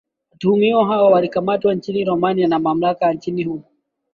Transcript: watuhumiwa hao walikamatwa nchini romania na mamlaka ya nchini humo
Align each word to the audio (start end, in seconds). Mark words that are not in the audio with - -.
watuhumiwa 0.31 0.85
hao 0.87 1.11
walikamatwa 1.11 1.73
nchini 1.75 2.03
romania 2.05 2.47
na 2.47 2.59
mamlaka 2.59 3.05
ya 3.05 3.13
nchini 3.13 3.43
humo 3.43 3.63